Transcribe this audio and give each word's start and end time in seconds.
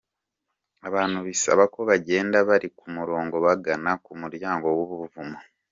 Abantu 0.87 1.19
bisaba 1.27 1.63
ko 1.73 1.79
bagenda 1.89 2.37
bari 2.49 2.67
ku 2.77 2.85
murongo 2.95 3.35
bagana 3.45 3.91
ku 4.03 4.11
muryango 4.21 4.65
w'ubuvumo. 4.77 5.39